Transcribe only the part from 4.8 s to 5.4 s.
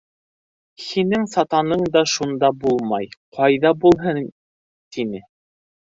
тине.